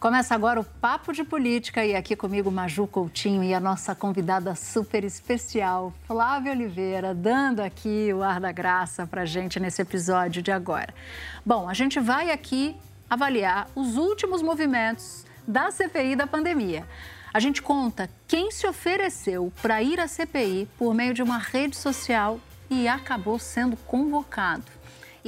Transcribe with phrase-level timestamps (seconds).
[0.00, 4.54] Começa agora o Papo de Política e aqui comigo Maju Coutinho e a nossa convidada
[4.54, 10.52] super especial, Flávia Oliveira, dando aqui o ar da graça para gente nesse episódio de
[10.52, 10.94] agora.
[11.44, 12.76] Bom, a gente vai aqui
[13.10, 16.86] avaliar os últimos movimentos da CPI da pandemia.
[17.34, 21.76] A gente conta quem se ofereceu para ir à CPI por meio de uma rede
[21.76, 22.38] social
[22.70, 24.77] e acabou sendo convocado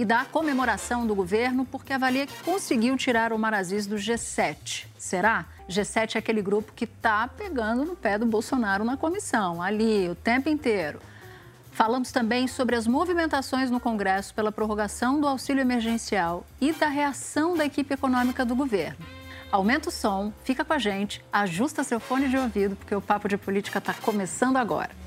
[0.01, 4.87] e da comemoração do governo porque avalia que conseguiu tirar o Omar Aziz do G7.
[4.97, 5.45] Será?
[5.69, 10.15] G7 é aquele grupo que está pegando no pé do Bolsonaro na comissão, ali, o
[10.15, 11.01] tempo inteiro.
[11.73, 17.55] Falamos também sobre as movimentações no Congresso pela prorrogação do auxílio emergencial e da reação
[17.55, 19.05] da equipe econômica do governo.
[19.53, 23.29] Aumenta o som, fica com a gente, ajusta seu fone de ouvido, porque o Papo
[23.29, 25.00] de Política está começando agora.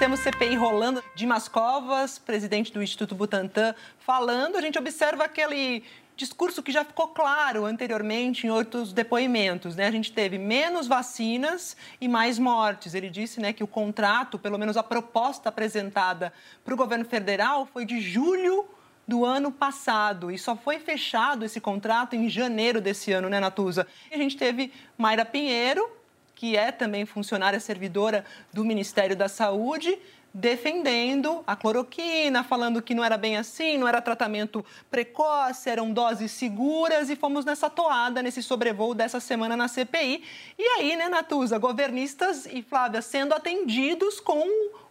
[0.00, 1.04] Temos CPI rolando.
[1.14, 4.56] Dimas Covas, presidente do Instituto Butantan, falando.
[4.56, 5.84] A gente observa aquele
[6.16, 9.76] discurso que já ficou claro anteriormente em outros depoimentos.
[9.76, 9.86] Né?
[9.86, 12.94] A gente teve menos vacinas e mais mortes.
[12.94, 16.32] Ele disse né, que o contrato, pelo menos a proposta apresentada
[16.64, 18.66] para o governo federal, foi de julho
[19.06, 23.86] do ano passado e só foi fechado esse contrato em janeiro desse ano, né, Natuza?
[24.10, 25.99] E a gente teve Mayra Pinheiro,
[26.40, 29.98] que é também funcionária servidora do Ministério da Saúde,
[30.32, 36.30] defendendo a cloroquina, falando que não era bem assim, não era tratamento precoce, eram doses
[36.30, 40.24] seguras e fomos nessa toada, nesse sobrevoo dessa semana na CPI.
[40.58, 44.42] E aí, né, Natuza, governistas e Flávia sendo atendidos com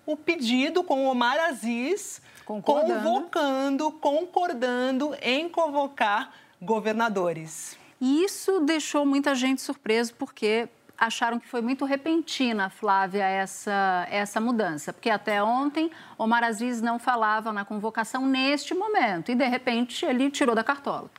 [0.05, 7.75] o pedido, com o Omar Aziz convocando, concordando em convocar governadores.
[7.99, 14.39] E isso deixou muita gente surpreso, porque acharam que foi muito repentina, Flávia, essa, essa
[14.39, 20.05] mudança, porque até ontem Omar Aziz não falava na convocação neste momento e, de repente,
[20.05, 21.09] ele tirou da cartola.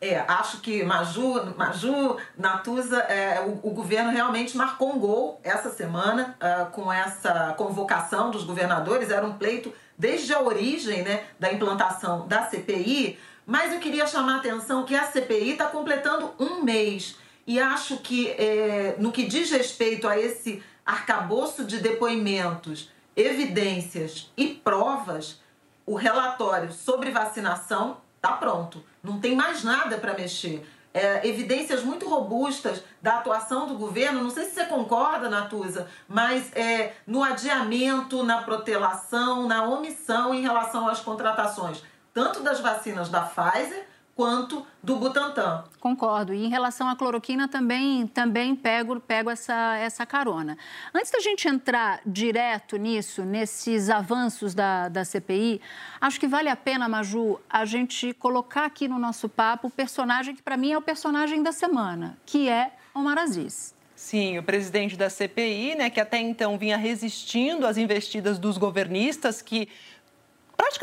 [0.00, 5.68] É, acho que Maju, Maju Natuza, é, o, o, governo realmente marcou um gol essa
[5.68, 9.10] semana uh, com essa convocação dos governadores.
[9.10, 14.36] Era um pleito desde a origem né, da implantação da CPI, mas eu queria chamar
[14.36, 17.18] a atenção que a CPI está completando um mês.
[17.50, 24.46] E acho que, é, no que diz respeito a esse arcabouço de depoimentos, evidências e
[24.46, 25.40] provas,
[25.84, 28.84] o relatório sobre vacinação está pronto.
[29.02, 30.64] Não tem mais nada para mexer.
[30.94, 34.22] É, evidências muito robustas da atuação do governo.
[34.22, 40.40] Não sei se você concorda, Natuza, mas é, no adiamento, na protelação, na omissão em
[40.40, 41.82] relação às contratações,
[42.14, 43.89] tanto das vacinas da Pfizer
[44.20, 45.64] quanto do Butantan.
[45.80, 46.34] Concordo.
[46.34, 50.58] E em relação à cloroquina também, também pego, pego essa, essa carona.
[50.94, 55.58] Antes da gente entrar direto nisso, nesses avanços da, da CPI,
[55.98, 60.34] acho que vale a pena, Maju, a gente colocar aqui no nosso papo o personagem
[60.34, 63.74] que para mim é o personagem da semana, que é Omar Aziz.
[63.96, 69.40] Sim, o presidente da CPI, né, que até então vinha resistindo às investidas dos governistas
[69.40, 69.68] que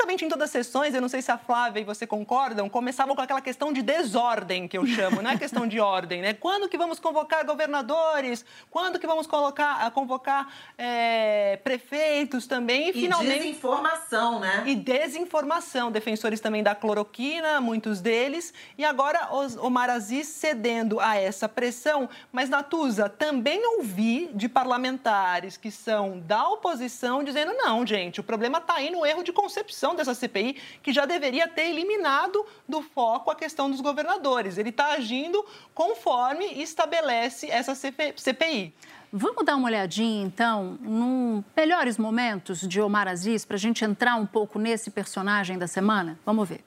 [0.08, 3.14] praticamente em todas as sessões, eu não sei se a Flávia e você concordam, começavam
[3.14, 6.32] com aquela questão de desordem, que eu chamo, não é questão de ordem, né?
[6.32, 8.44] Quando que vamos convocar governadores?
[8.70, 10.48] Quando que vamos colocar, convocar
[10.78, 12.86] é, prefeitos também?
[12.86, 13.38] E, e finalmente...
[13.38, 14.62] desinformação, né?
[14.66, 15.92] E desinformação.
[15.92, 18.54] Defensores também da cloroquina, muitos deles.
[18.78, 19.28] E agora
[19.60, 22.08] o Maraziz cedendo a essa pressão.
[22.32, 28.58] Mas, Natuza, também ouvi de parlamentares que são da oposição dizendo, não, gente, o problema
[28.58, 33.30] está aí no erro de concepção dessa CPI, que já deveria ter eliminado do foco
[33.30, 34.56] a questão dos governadores.
[34.56, 35.44] Ele está agindo
[35.74, 38.72] conforme estabelece essa CPI.
[39.12, 44.16] Vamos dar uma olhadinha, então, nos melhores momentos de Omar Aziz, para a gente entrar
[44.16, 46.18] um pouco nesse personagem da semana?
[46.26, 46.62] Vamos ver.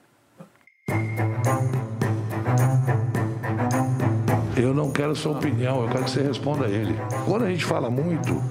[4.56, 6.94] Eu não quero sua opinião, eu quero que você responda a ele.
[7.24, 8.42] Quando a gente fala muito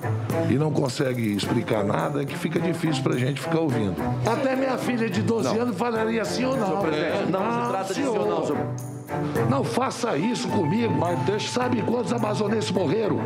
[0.50, 3.96] e não consegue explicar nada, é que fica difícil pra gente ficar ouvindo.
[4.26, 5.62] Até minha filha de 12 não.
[5.62, 6.68] anos falaria assim ou não.
[6.68, 9.01] Senhor presidente, não, não se trata de sim ou não, senhor.
[9.50, 10.94] Não faça isso comigo.
[10.98, 11.52] Mas deixa...
[11.52, 13.20] Sabe quantos amazonenses morreram?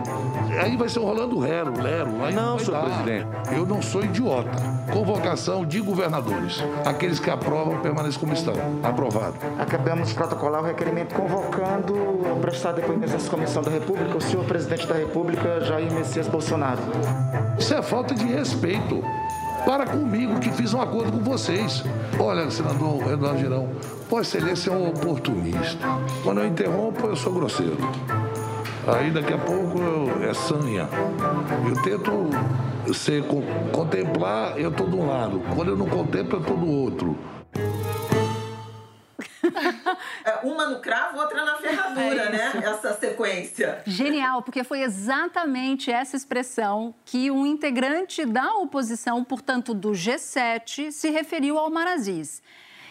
[0.61, 2.23] Aí vai ser um Rolando Lero, Lero.
[2.23, 2.85] Aí não, senhor dar.
[2.85, 3.27] presidente.
[3.51, 4.51] Eu não sou idiota.
[4.91, 6.63] Convocação de governadores.
[6.85, 8.53] Aqueles que aprovam permanecem como estão.
[8.83, 9.35] Aprovado.
[9.59, 11.93] Acabamos de protocolar o requerimento convocando
[12.31, 16.81] a prestar depoimento dessa Comissão da República o senhor presidente da República, Jair Messias Bolsonaro.
[17.57, 19.03] Isso é falta de respeito.
[19.65, 21.83] Para comigo que fiz um acordo com vocês.
[22.19, 23.69] Olha, senador Eduardo Girão,
[24.07, 25.87] Vossa Excelência é um oportunista.
[26.23, 27.77] Quando eu interrompo, eu sou grosseiro.
[28.87, 30.87] Aí daqui a pouco eu, é sanha.
[31.67, 33.23] Eu tento ser,
[33.71, 35.41] contemplar, eu estou de um lado.
[35.55, 37.17] Quando eu não contemplo, eu estou do outro.
[40.23, 42.51] É, uma no cravo, outra na ferradura, é né?
[42.63, 43.83] Essa sequência.
[43.85, 51.09] Genial, porque foi exatamente essa expressão que um integrante da oposição, portanto do G7, se
[51.09, 52.41] referiu ao Maraziz.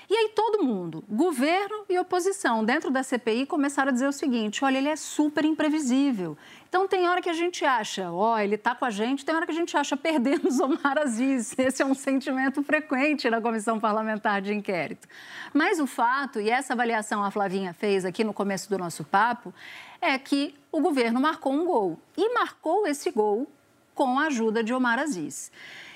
[0.08, 4.64] E aí todo mundo, governo e oposição, dentro da CPI, começaram a dizer o seguinte:
[4.64, 6.36] olha, ele é super imprevisível.
[6.74, 9.32] Então tem hora que a gente acha, ó, oh, ele está com a gente, tem
[9.32, 11.56] hora que a gente acha perdemos Omar Aziz.
[11.56, 15.06] Esse é um sentimento frequente na comissão parlamentar de inquérito.
[15.52, 19.54] Mas o fato, e essa avaliação a Flavinha fez aqui no começo do nosso papo,
[20.00, 21.96] é que o governo marcou um gol.
[22.16, 23.46] E marcou esse gol
[23.94, 25.52] com a ajuda de Omar Aziz.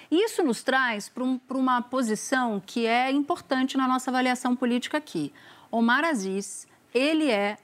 [0.08, 5.32] Isso nos traz para um, uma posição que é importante na nossa avaliação política aqui.
[5.72, 7.58] Omar Aziz, ele é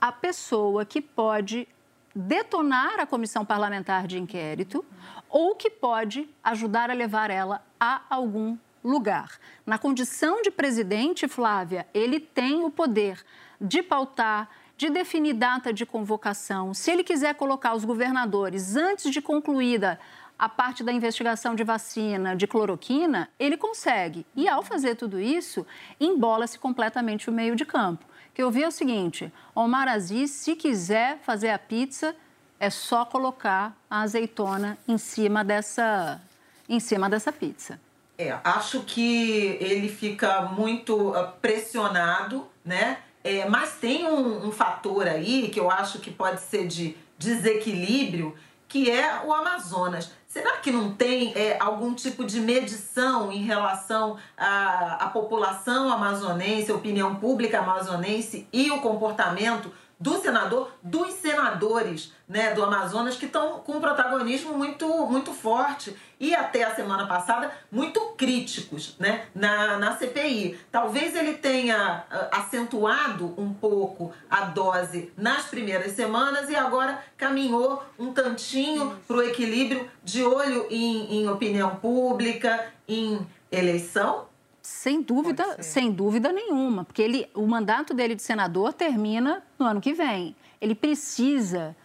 [0.00, 1.68] a pessoa que pode
[2.14, 4.84] detonar a comissão parlamentar de inquérito
[5.28, 9.38] ou que pode ajudar a levar ela a algum lugar.
[9.64, 13.24] Na condição de presidente, Flávia, ele tem o poder
[13.60, 16.72] de pautar, de definir data de convocação.
[16.72, 20.00] Se ele quiser colocar os governadores antes de concluída
[20.38, 24.24] a parte da investigação de vacina, de cloroquina, ele consegue.
[24.34, 25.66] E ao fazer tudo isso,
[26.00, 28.06] embola-se completamente o meio de campo.
[28.34, 32.14] Que eu vi é o seguinte: Omar Aziz, se quiser fazer a pizza,
[32.58, 36.20] é só colocar a azeitona em cima dessa,
[36.68, 37.80] em cima dessa pizza.
[38.18, 42.98] É, acho que ele fica muito ah, pressionado, né?
[43.24, 48.36] É, mas tem um, um fator aí que eu acho que pode ser de desequilíbrio,
[48.68, 50.12] que é o Amazonas.
[50.30, 56.70] Será que não tem é, algum tipo de medição em relação à, à população amazonense,
[56.70, 63.58] opinião pública amazonense e o comportamento do senador, dos senadores né, do Amazonas, que estão
[63.58, 69.76] com um protagonismo muito, muito forte e até a semana passada muito críticos né, na,
[69.76, 70.58] na CPI.
[70.72, 77.84] Talvez ele tenha uh, acentuado um pouco a dose nas primeiras semanas e agora caminhou
[77.98, 84.29] um tantinho para o equilíbrio de olho em, em opinião pública, em eleição
[84.70, 89.80] sem dúvida, sem dúvida nenhuma, porque ele, o mandato dele de senador termina no ano
[89.80, 90.34] que vem.
[90.60, 91.76] Ele precisa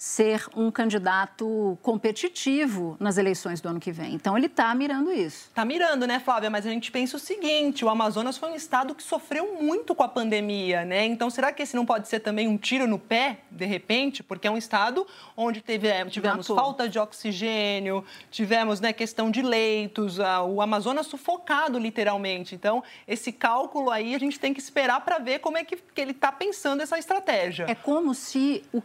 [0.00, 4.14] ser um candidato competitivo nas eleições do ano que vem.
[4.14, 5.48] Então ele está mirando isso.
[5.48, 6.48] Está mirando, né, Flávia?
[6.48, 10.02] Mas a gente pensa o seguinte: o Amazonas foi um estado que sofreu muito com
[10.02, 11.04] a pandemia, né?
[11.04, 14.22] Então será que esse não pode ser também um tiro no pé, de repente?
[14.22, 15.06] Porque é um estado
[15.36, 21.78] onde teve, é, tivemos falta de oxigênio, tivemos né, questão de leitos, o Amazonas sufocado
[21.78, 22.54] literalmente.
[22.54, 26.00] Então esse cálculo aí a gente tem que esperar para ver como é que, que
[26.00, 27.66] ele está pensando essa estratégia.
[27.68, 28.80] É como se o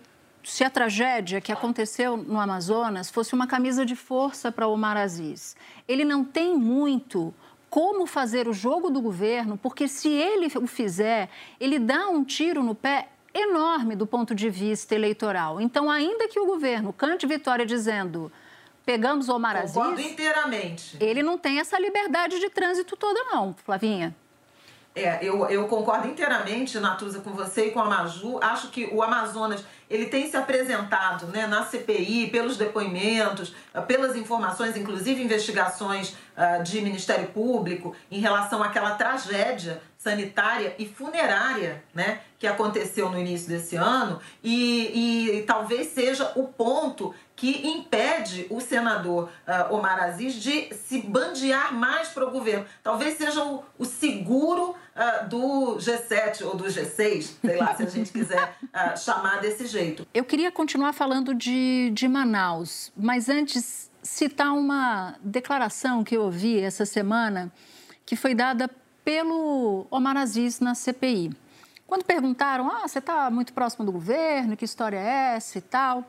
[0.46, 5.56] se a tragédia que aconteceu no Amazonas fosse uma camisa de força para Omar Aziz.
[5.88, 7.34] Ele não tem muito
[7.70, 12.64] como fazer o jogo do governo, porque se ele o fizer, ele dá um tiro
[12.64, 15.60] no pé enorme do ponto de vista eleitoral.
[15.60, 18.32] Então, ainda que o governo cante vitória dizendo
[18.86, 20.98] pegamos Omar Concordo Aziz, inteiramente.
[21.02, 24.16] ele não tem essa liberdade de trânsito toda não, Flavinha.
[24.96, 28.40] É, eu, eu concordo inteiramente, Natuza, com você e com a Maju.
[28.42, 33.54] Acho que o Amazonas ele tem se apresentado né, na CPI pelos depoimentos,
[33.88, 41.84] pelas informações, inclusive investigações uh, de Ministério Público em relação àquela tragédia sanitária e funerária
[41.92, 47.68] né, que aconteceu no início desse ano e, e, e talvez seja o ponto que
[47.68, 52.66] impede o senador uh, Omar Aziz de se bandear mais para o governo.
[52.84, 57.90] Talvez seja o, o seguro uh, do G7 ou do G6, sei lá, se a
[57.90, 60.08] gente quiser uh, chamar desse jeito.
[60.14, 66.60] Eu queria continuar falando de, de Manaus, mas antes citar uma declaração que eu ouvi
[66.60, 67.52] essa semana
[68.06, 68.70] que foi dada
[69.06, 71.32] pelo Omar Aziz na CPI.
[71.88, 76.04] Quando perguntaram, ah, você está muito próximo do governo, que história é essa e tal,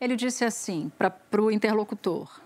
[0.00, 2.40] ele disse assim para o interlocutor,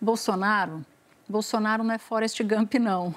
[0.00, 0.84] Bolsonaro,
[1.28, 3.14] Bolsonaro não é Forrest Gump, não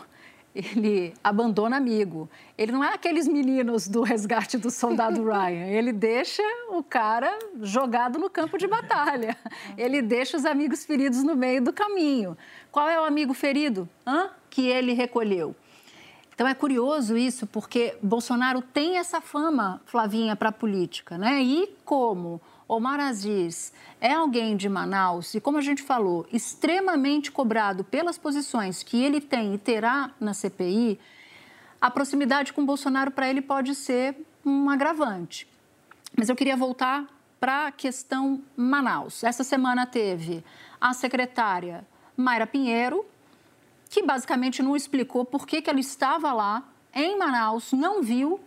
[0.55, 2.29] ele abandona amigo.
[2.57, 5.65] Ele não é aqueles meninos do resgate do soldado Ryan.
[5.65, 9.35] Ele deixa o cara jogado no campo de batalha.
[9.75, 12.37] Ele deixa os amigos feridos no meio do caminho.
[12.71, 13.89] Qual é o amigo ferido?
[14.05, 14.29] Hã?
[14.49, 15.55] Que ele recolheu.
[16.33, 21.41] Então é curioso isso, porque Bolsonaro tem essa fama, Flavinha, para a política, né?
[21.43, 23.71] E como Omar Aziz
[24.01, 29.21] é alguém de Manaus e, como a gente falou, extremamente cobrado pelas posições que ele
[29.21, 30.99] tem e terá na CPI,
[31.79, 35.47] a proximidade com Bolsonaro para ele pode ser um agravante.
[36.17, 37.05] Mas eu queria voltar
[37.39, 39.23] para a questão Manaus.
[39.23, 40.43] Essa semana teve
[40.79, 41.85] a secretária
[42.15, 43.05] Mayra Pinheiro,
[43.93, 48.39] que basicamente não explicou por que, que ela estava lá em Manaus, não viu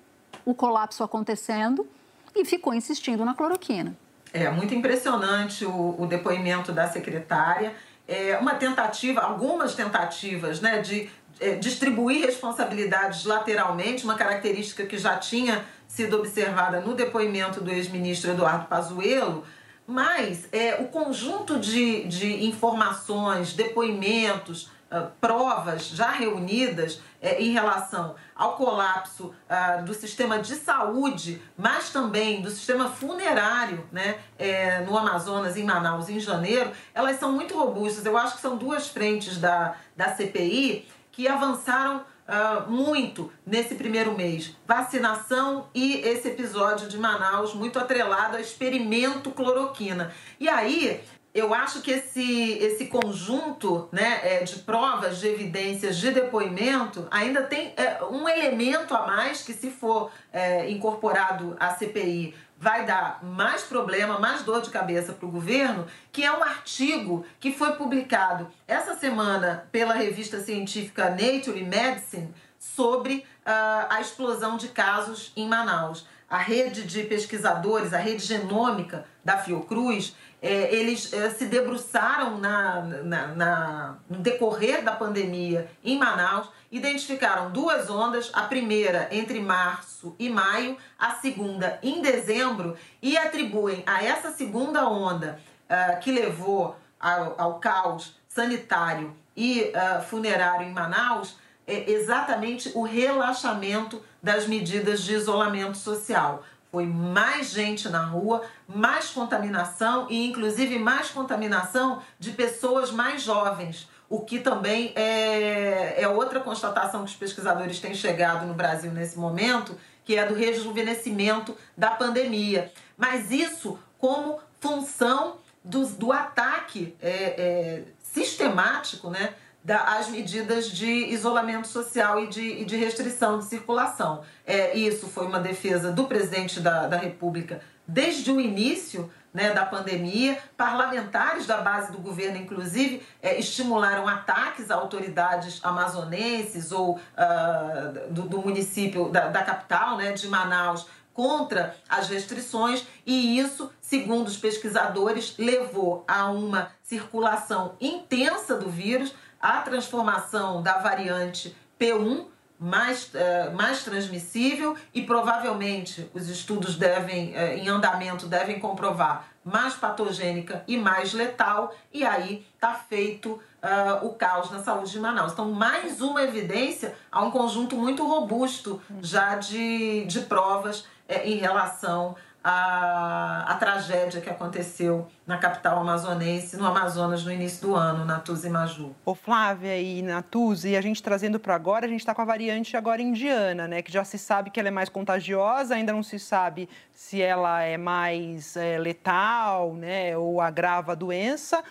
[0.45, 1.87] o colapso acontecendo
[2.35, 3.97] e ficou insistindo na cloroquina.
[4.33, 7.75] É muito impressionante o, o depoimento da secretária.
[8.09, 15.17] É uma tentativa, algumas tentativas, né, de é, distribuir responsabilidades lateralmente, uma característica que já
[15.17, 19.45] tinha sido observada no depoimento do ex-ministro Eduardo Pazuello,
[19.87, 27.03] mas é, o conjunto de, de informações, depoimentos, uh, provas já reunidas uh,
[27.39, 34.19] em relação ao colapso uh, do sistema de saúde, mas também do sistema funerário né,
[34.39, 38.05] é, no Amazonas, em Manaus, em janeiro, elas são muito robustas.
[38.05, 44.17] Eu acho que são duas frentes da, da CPI que avançaram Uh, muito nesse primeiro
[44.17, 44.53] mês.
[44.67, 50.13] Vacinação e esse episódio de Manaus, muito atrelado ao experimento cloroquina.
[50.41, 51.05] E aí,
[51.37, 57.43] eu acho que esse, esse conjunto né, é, de provas, de evidências, de depoimento, ainda
[57.43, 63.23] tem é, um elemento a mais que, se for é, incorporado à CPI, vai dar
[63.23, 67.73] mais problema, mais dor de cabeça para o governo, que é um artigo que foi
[67.73, 75.47] publicado essa semana pela revista científica Nature Medicine sobre uh, a explosão de casos em
[75.47, 76.07] Manaus.
[76.29, 80.17] A rede de pesquisadores, a rede genômica da Fiocruz,
[80.47, 87.51] é, eles é, se debruçaram na, na, na, no decorrer da pandemia em Manaus, identificaram
[87.51, 94.05] duas ondas, a primeira entre março e maio, a segunda em dezembro, e atribuem a
[94.05, 101.37] essa segunda onda uh, que levou ao, ao, caos sanitário e uh, funerário em Manaus
[101.67, 106.45] é exatamente o relaxamento das medidas de isolamento social.
[106.77, 113.89] Foi mais gente na rua, mais contaminação e, inclusive, mais contaminação de pessoas mais jovens,
[114.11, 119.19] o que também é, é outra constatação que os pesquisadores têm chegado no Brasil nesse
[119.19, 122.71] momento, que é do rejuvenescimento da pandemia.
[122.95, 129.33] Mas isso como função do, do ataque é, é, sistemático né,
[129.67, 134.23] das medidas de isolamento social e de, e de restrição de circulação.
[134.47, 139.67] É, isso foi uma defesa do presidente da, da República desde o início né, da
[139.67, 140.39] pandemia.
[140.57, 148.23] Parlamentares da base do governo, inclusive, é, estimularam ataques a autoridades amazonenses ou uh, do,
[148.23, 154.37] do, município, da, da capital, né, de Manaus, contra as restrições, e isso, segundo os
[154.37, 159.15] pesquisadores, levou a uma circulação intensa do vírus
[159.47, 162.27] a transformação da variante P1
[162.59, 169.75] mais, uh, mais transmissível e provavelmente os estudos devem, uh, em andamento, devem comprovar mais
[169.75, 175.33] patogênica e mais letal, e aí está feito uh, o caos na saúde de Manaus.
[175.33, 182.17] Então, mais uma evidência a um conjunto muito robusto já de, de provas em relação
[182.49, 188.47] a, a tragédia que aconteceu na capital amazonense, no Amazonas, no início do ano, Natuza
[188.47, 188.95] e Maju.
[189.05, 192.25] Ô Flávia e Natuza, e a gente trazendo para agora, a gente está com a
[192.25, 193.83] variante agora indiana, né?
[193.83, 197.63] Que já se sabe que ela é mais contagiosa, ainda não se sabe se ela
[197.63, 200.17] é mais é, letal, né?
[200.17, 201.65] Ou agrava a doença.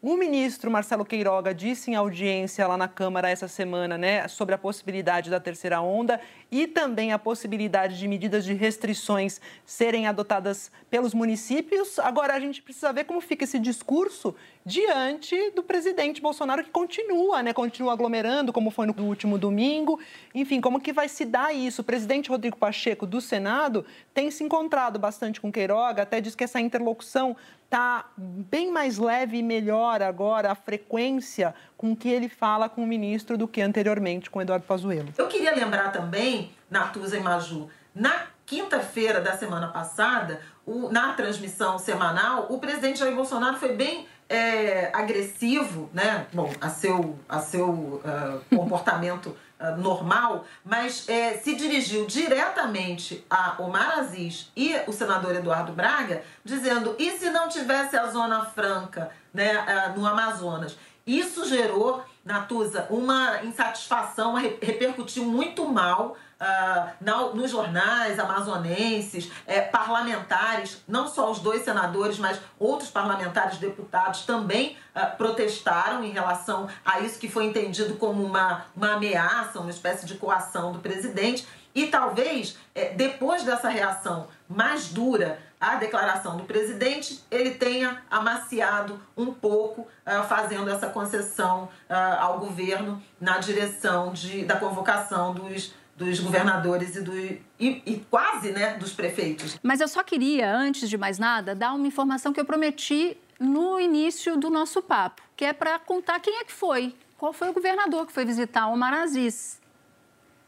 [0.00, 4.58] O ministro Marcelo Queiroga disse em audiência lá na Câmara essa semana né, sobre a
[4.58, 6.20] possibilidade da terceira onda
[6.52, 11.98] e também a possibilidade de medidas de restrições serem adotadas pelos municípios.
[11.98, 17.42] Agora a gente precisa ver como fica esse discurso diante do presidente Bolsonaro que continua,
[17.42, 19.98] né, continua aglomerando, como foi no último domingo.
[20.34, 21.80] Enfim, como que vai se dar isso?
[21.80, 26.44] O presidente Rodrigo Pacheco do Senado tem se encontrado bastante com Queiroga, até diz que
[26.44, 27.34] essa interlocução
[27.72, 32.86] está bem mais leve e melhor agora a frequência com que ele fala com o
[32.86, 35.08] ministro do que anteriormente com Eduardo Pazuello.
[35.16, 41.78] Eu queria lembrar também, Natuza e Maju, na quinta-feira da semana passada, o, na transmissão
[41.78, 46.26] semanal, o presidente Jair Bolsonaro foi bem é, agressivo, né?
[46.32, 53.56] Bom, a seu, a seu uh, comportamento uh, normal, mas é, se dirigiu diretamente a
[53.58, 59.10] Omar Aziz e o senador Eduardo Braga, dizendo: e se não tivesse a Zona Franca
[59.34, 60.78] né, uh, no Amazonas?
[61.06, 70.82] Isso gerou, Natuza, uma insatisfação, repercutiu muito mal uh, na, nos jornais amazonenses, é, parlamentares,
[70.88, 77.00] não só os dois senadores, mas outros parlamentares, deputados também uh, protestaram em relação a
[77.00, 81.46] isso que foi entendido como uma, uma ameaça, uma espécie de coação do presidente.
[81.74, 89.00] E talvez, é, depois dessa reação mais dura à declaração do presidente, ele tenha amaciado
[89.16, 95.72] um pouco, uh, fazendo essa concessão uh, ao governo na direção de, da convocação dos
[96.04, 99.58] dos governadores e, do, e, e, quase né, dos prefeitos.
[99.62, 103.78] Mas eu só queria, antes de mais nada, dar uma informação que eu prometi no
[103.80, 107.52] início do nosso papo, que é para contar quem é que foi, qual foi o
[107.52, 109.60] governador que foi visitar Omar Aziz.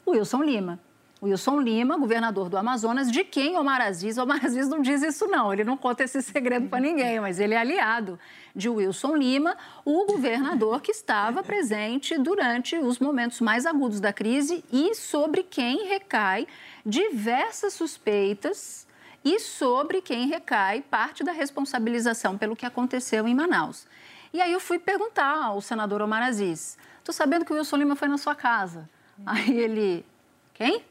[0.04, 0.78] O Wilson Lima.
[1.24, 4.18] Wilson Lima, governador do Amazonas, de quem Omar Aziz?
[4.18, 7.54] Omar Aziz não diz isso não, ele não conta esse segredo para ninguém, mas ele
[7.54, 8.18] é aliado
[8.54, 14.62] de Wilson Lima, o governador que estava presente durante os momentos mais agudos da crise
[14.70, 16.46] e sobre quem recai
[16.84, 18.86] diversas suspeitas
[19.24, 23.86] e sobre quem recai parte da responsabilização pelo que aconteceu em Manaus.
[24.30, 27.96] E aí eu fui perguntar ao senador Omar Aziz, estou sabendo que o Wilson Lima
[27.96, 28.90] foi na sua casa.
[29.24, 30.04] Aí ele,
[30.52, 30.84] quem?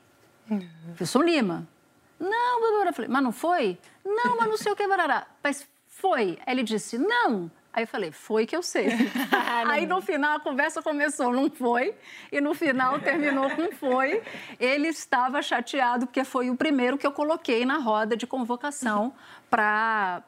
[0.99, 1.67] Wilson Lima.
[2.19, 2.85] Não.
[2.85, 3.77] Eu falei, mas não foi?
[4.05, 5.25] Não, mas não sei o que, barará.
[5.41, 6.37] Mas foi.
[6.45, 7.49] Aí ele disse, não.
[7.73, 8.87] Aí eu falei, foi que eu sei.
[9.67, 11.95] Aí no final a conversa começou, não foi,
[12.31, 14.21] e no final terminou com foi.
[14.59, 19.11] Ele estava chateado porque foi o primeiro que eu coloquei na roda de convocação
[19.49, 20.21] para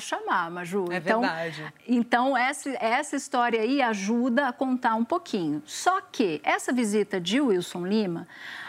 [0.00, 0.86] chamar, Maju.
[0.90, 1.72] É então, verdade.
[1.86, 5.62] Então, essa, essa história aí ajuda a contar um pouquinho.
[5.66, 8.26] Só que essa visita de Wilson Lima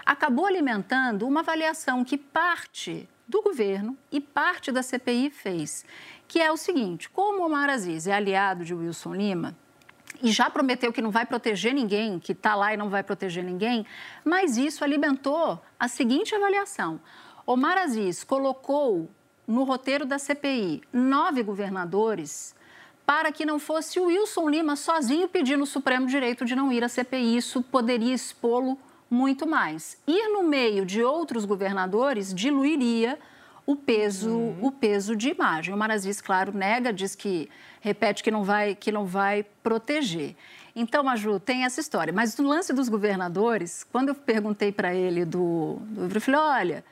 [0.09, 5.85] acabou alimentando uma avaliação que parte do governo e parte da CPI fez
[6.27, 9.55] que é o seguinte: como Omar Aziz é aliado de Wilson Lima,
[10.23, 13.43] e já prometeu que não vai proteger ninguém, que está lá e não vai proteger
[13.43, 13.85] ninguém,
[14.25, 16.99] mas isso alimentou a seguinte avaliação.
[17.45, 19.11] Omar Aziz colocou
[19.47, 22.55] no roteiro da CPI nove governadores
[23.05, 26.83] para que não fosse o Wilson Lima sozinho pedindo o Supremo direito de não ir
[26.83, 27.37] à CPI.
[27.37, 28.77] Isso poderia expô-lo
[29.09, 29.97] muito mais.
[30.07, 33.17] Ir no meio de outros governadores diluiria
[33.65, 34.57] o peso, uhum.
[34.61, 35.73] o peso de imagem.
[35.73, 37.49] O Maraziz, claro, nega, diz que
[37.81, 40.35] repete que não vai, que não vai proteger.
[40.75, 42.13] Então, Maju, tem essa história.
[42.13, 46.85] Mas no lance dos governadores, quando eu perguntei para ele do, do eu falei, olha,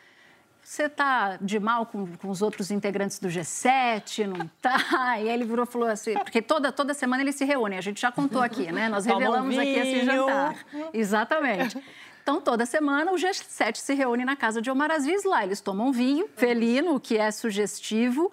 [0.61, 4.77] você está de mal com, com, os outros integrantes do G7, não está?
[5.17, 7.81] E aí ele virou e falou assim, porque toda, toda semana eles se reúnem, a
[7.81, 8.89] gente já contou aqui, né?
[8.89, 10.57] Nós revelamos aqui esse jantar.
[10.93, 11.81] Exatamente.
[12.27, 15.23] Então, toda semana, o G7 se reúne na casa de Omar Aziz.
[15.23, 18.29] Lá eles tomam vinho, felino, que é sugestivo,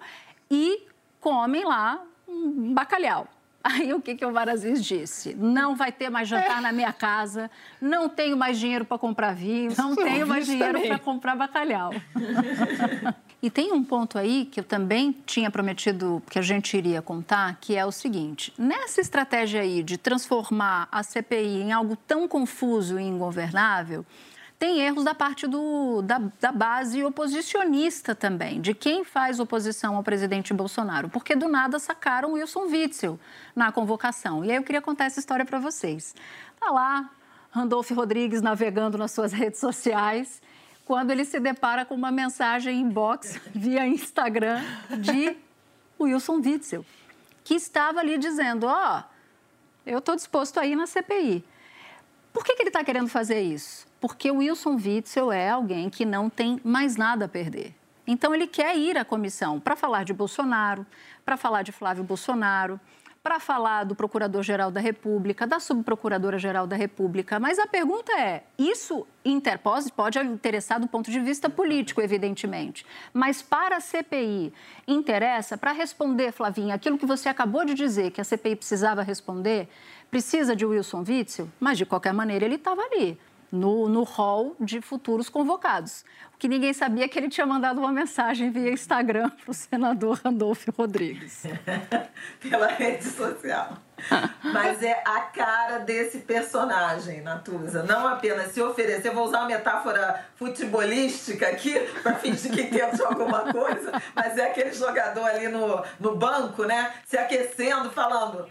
[0.51, 0.85] e
[1.21, 3.25] comem lá um bacalhau.
[3.73, 5.33] Aí o que, que o Omar Aziz disse?
[5.33, 6.61] Não vai ter mais jantar é.
[6.61, 7.49] na minha casa,
[7.81, 11.91] não tenho mais dinheiro para comprar vinho, não tenho mais dinheiro para comprar bacalhau.
[13.43, 17.55] E tem um ponto aí que eu também tinha prometido que a gente iria contar,
[17.61, 22.99] que é o seguinte: nessa estratégia aí de transformar a CPI em algo tão confuso
[22.99, 24.03] e ingovernável,
[24.65, 30.01] tem erros da parte do, da, da, base oposicionista também, de quem faz oposição ao
[30.01, 33.19] presidente Bolsonaro, porque do nada sacaram Wilson Witzel
[33.55, 34.43] na convocação.
[34.43, 36.15] E aí eu queria contar essa história para vocês.
[36.59, 37.11] Tá lá,
[37.51, 40.41] Randolph Rodrigues navegando nas suas redes sociais
[40.83, 44.63] quando ele se depara com uma mensagem inbox via Instagram
[44.97, 45.37] de
[45.99, 46.83] Wilson Witzel,
[47.43, 49.03] que estava ali dizendo: Ó, oh,
[49.85, 51.45] eu estou disposto a ir na CPI.
[52.33, 53.85] Por que, que ele está querendo fazer isso?
[54.07, 57.73] Porque o Wilson Witzel é alguém que não tem mais nada a perder.
[58.05, 60.85] Então, ele quer ir à comissão para falar de Bolsonaro,
[61.25, 62.79] para falar de Flávio Bolsonaro,
[63.23, 67.39] para falar do Procurador-Geral da República, da Subprocuradora-Geral da República.
[67.39, 72.85] Mas a pergunta é: isso interpose pode interessar do ponto de vista político, evidentemente.
[73.11, 74.53] Mas para a CPI,
[74.87, 79.67] interessa para responder, Flavinha, aquilo que você acabou de dizer que a CPI precisava responder,
[80.11, 83.17] precisa de Wilson Witzel, mas de qualquer maneira ele estava ali.
[83.51, 86.03] No, no hall de futuros convocados.
[86.33, 89.53] O que ninguém sabia é que ele tinha mandado uma mensagem via Instagram para o
[89.53, 91.43] senador Randolfo Rodrigues.
[92.41, 93.77] Pela rede social.
[94.43, 97.83] Mas é a cara desse personagem, Natuza.
[97.83, 103.53] Não apenas se oferecer, vou usar uma metáfora futebolística aqui para fingir que entendo alguma
[103.53, 106.93] coisa, mas é aquele jogador ali no, no banco, né?
[107.05, 108.45] Se aquecendo, falando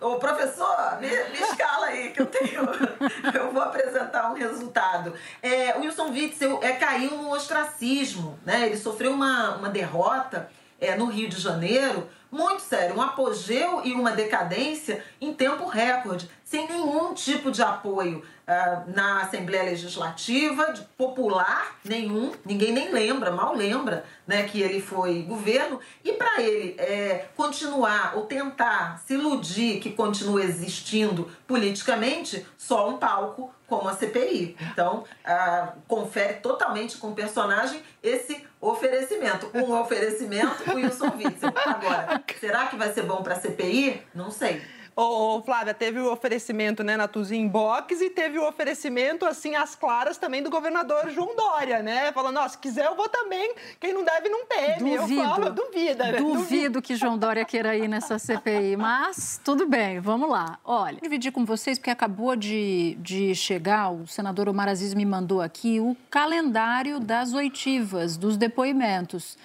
[0.00, 2.62] Ô, professor, me, me, escala aí que eu tenho.
[3.34, 5.12] eu vou apresentar um resultado.
[5.42, 8.66] É, o Wilson Witzel é, caiu no ostracismo, né?
[8.66, 10.48] Ele sofreu uma, uma derrota
[10.80, 16.28] é, no Rio de Janeiro muito sério, um apogeu e uma decadência em tempo recorde,
[16.44, 23.54] sem nenhum tipo de apoio uh, na Assembleia Legislativa, popular nenhum, ninguém nem lembra, mal
[23.54, 29.80] lembra né, que ele foi governo, e para ele é, continuar ou tentar se iludir
[29.80, 34.56] que continua existindo politicamente, só um palco como a CPI.
[34.72, 39.50] Então, uh, confere totalmente com o personagem esse oferecimento.
[39.54, 41.52] Um oferecimento, Wilson Witzel.
[41.54, 44.02] Agora, será que vai ser bom para a CPI?
[44.14, 44.62] Não sei.
[45.00, 49.76] Ô, Flávia, teve o oferecimento né, na Tuzinha Inbox e teve o oferecimento, assim, às
[49.76, 52.10] claras também do governador João Dória, né?
[52.10, 54.96] Falando, ó, se quiser eu vou também, quem não deve não teme.
[54.96, 55.20] Duvido.
[55.20, 56.18] Eu falo, duvida, né?
[56.18, 60.58] Duvido, Duvido que João Dória queira ir nessa CPI, mas tudo bem, vamos lá.
[60.64, 65.06] Olha, vou dividir com vocês, porque acabou de, de chegar, o senador Omar Aziz me
[65.06, 69.38] mandou aqui o calendário das oitivas, dos depoimentos.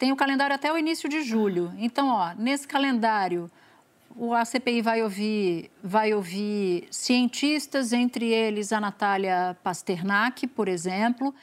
[0.00, 1.74] Tem o calendário até o início de julho.
[1.76, 3.50] Então, ó, nesse calendário
[4.34, 11.34] a CPI vai ouvir, vai ouvir cientistas, entre eles a Natália Pasternak, por exemplo,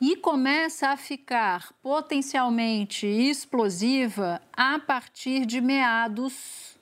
[0.00, 6.78] e começa a ficar potencialmente explosiva a partir de meados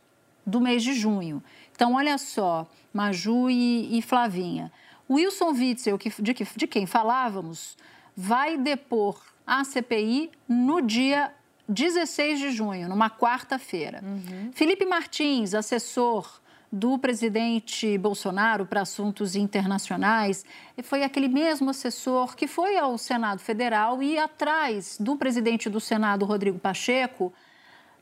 [0.46, 1.42] do mês de junho.
[1.74, 4.70] Então, olha só, Maju e, e Flavinha.
[5.10, 7.76] Wilson Witzel, que, de, de quem falávamos,
[8.16, 11.32] vai depor a CPI no dia
[11.66, 14.02] 16 de junho, numa quarta-feira.
[14.04, 14.50] Uhum.
[14.52, 20.44] Felipe Martins, assessor do presidente Bolsonaro para assuntos internacionais,
[20.82, 26.26] foi aquele mesmo assessor que foi ao Senado Federal e, atrás do presidente do Senado,
[26.26, 27.32] Rodrigo Pacheco,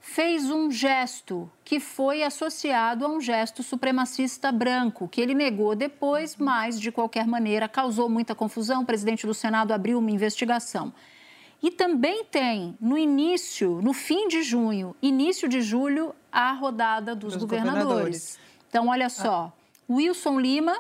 [0.00, 6.36] fez um gesto que foi associado a um gesto supremacista branco, que ele negou depois,
[6.36, 8.82] mas, de qualquer maneira, causou muita confusão.
[8.82, 10.92] O presidente do Senado abriu uma investigação.
[11.66, 17.32] E também tem no início, no fim de junho, início de julho, a rodada dos,
[17.32, 17.82] dos governadores.
[17.84, 18.38] governadores.
[18.68, 19.92] Então, olha só, ah.
[19.92, 20.78] Wilson Lima,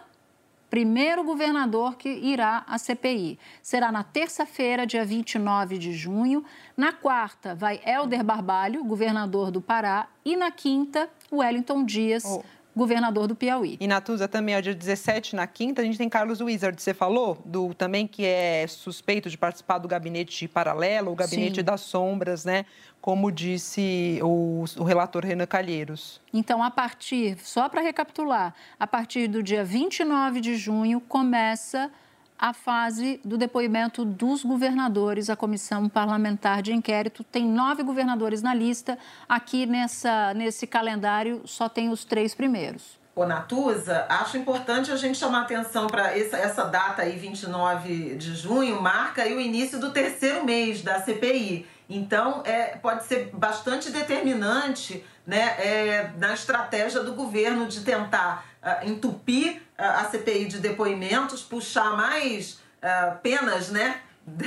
[0.70, 3.36] primeiro governador que irá à CPI.
[3.60, 6.44] Será na terça-feira, dia 29 de junho.
[6.76, 10.06] Na quarta, vai Helder Barbalho, governador do Pará.
[10.24, 12.44] E na quinta, Wellington Dias, oh
[12.76, 13.78] governador do Piauí.
[13.80, 17.38] E Natuza também, é dia 17, na quinta, a gente tem Carlos Wizard, você falou,
[17.44, 21.64] do também que é suspeito de participar do gabinete paralelo, o gabinete Sim.
[21.64, 22.66] das sombras, né?
[23.00, 26.20] Como disse o, o relator Renan Calheiros.
[26.34, 31.90] Então, a partir, só para recapitular, a partir do dia 29 de junho começa
[32.38, 35.30] a fase do depoimento dos governadores.
[35.30, 38.98] A comissão parlamentar de inquérito tem nove governadores na lista.
[39.28, 42.98] Aqui nessa, nesse calendário só tem os três primeiros.
[43.14, 48.34] Ô, Natuza, acho importante a gente chamar atenção para essa, essa data aí, 29 de
[48.34, 51.66] junho, marca aí o início do terceiro mês da CPI.
[51.88, 58.88] Então, é, pode ser bastante determinante né, é, na estratégia do governo de tentar uh,
[58.88, 64.00] entupir uh, a CPI de depoimentos, puxar mais uh, penas, né?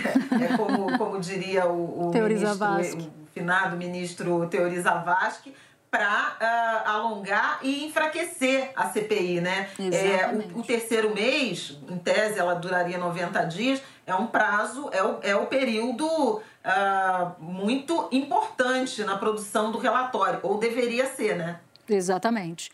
[0.41, 5.53] é como, como diria o, o ministro, o finado ministro Teori Zavascki,
[5.91, 9.69] para uh, alongar e enfraquecer a CPI, né?
[9.79, 15.03] É, o, o, terceiro mês, em tese, ela duraria 90 dias, é um prazo, é
[15.03, 21.59] o, é o período uh, muito importante na produção do relatório, ou deveria ser, né?
[21.89, 22.71] Exatamente.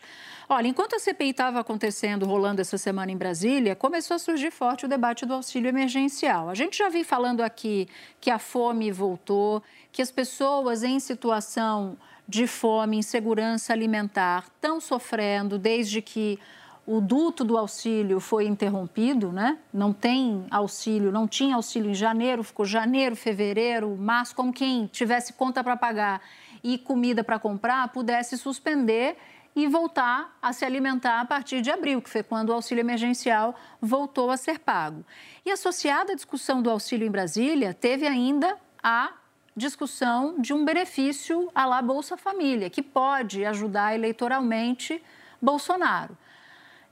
[0.48, 4.84] Olha, enquanto a CPI estava acontecendo, rolando essa semana em Brasília, começou a surgir forte
[4.84, 6.48] o debate do auxílio emergencial.
[6.48, 7.88] A gente já vem falando aqui
[8.20, 15.58] que a fome voltou, que as pessoas em situação de fome, insegurança alimentar estão sofrendo
[15.58, 16.38] desde que
[16.86, 19.58] o duto do auxílio foi interrompido, né?
[19.72, 25.32] Não tem auxílio, não tinha auxílio em janeiro, ficou janeiro, fevereiro, março, como quem tivesse
[25.32, 26.22] conta para pagar
[26.62, 29.16] e comida para comprar pudesse suspender
[29.54, 33.54] e voltar a se alimentar a partir de abril, que foi quando o auxílio emergencial
[33.80, 35.04] voltou a ser pago.
[35.44, 39.12] E associada à discussão do auxílio em Brasília, teve ainda a
[39.56, 45.02] discussão de um benefício à la Bolsa Família, que pode ajudar eleitoralmente
[45.40, 46.16] Bolsonaro.